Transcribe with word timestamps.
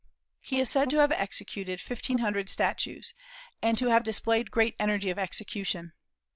He 0.39 0.59
is 0.59 0.67
said 0.67 0.89
to 0.89 0.97
have 0.97 1.11
executed 1.11 1.79
fifteen 1.79 2.17
hundred 2.17 2.49
statues, 2.49 3.13
and 3.61 3.77
to 3.77 3.89
have 3.89 4.03
displayed 4.03 4.49
great 4.49 4.75
energy 4.79 5.11
of 5.11 5.19
execution. 5.19 5.93